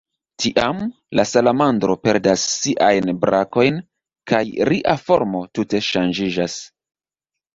[0.43, 0.77] Tiam,
[1.17, 3.77] la salamandro perdas siajn brankojn,
[4.31, 6.57] kaj ria formo tute ŝanĝiĝas.